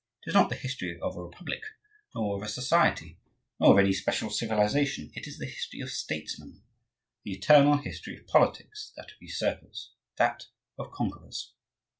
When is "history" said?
0.55-0.99, 5.45-5.79, 7.77-8.17